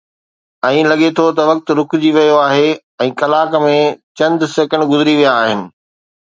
۽ 0.67 0.77
لڳي 0.91 1.09
ٿو 1.19 1.25
وقت 1.49 1.65
رڪجي 1.79 2.11
ويو 2.17 2.37
آهي 2.47 2.69
۽ 3.05 3.07
ڪلاڪ 3.21 3.51
۾ 3.67 3.77
چند 4.21 4.39
سيڪنڊ 4.55 4.83
گذري 4.95 5.13
ويا 5.21 5.31
آهن 5.45 5.59